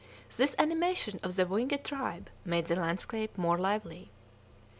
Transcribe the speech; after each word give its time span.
This 0.35 0.55
animation 0.57 1.19
of 1.21 1.35
the 1.35 1.45
winged 1.45 1.79
tribe 1.83 2.31
made 2.43 2.65
the 2.65 2.75
landscape 2.75 3.37
more 3.37 3.59
lively. 3.59 4.09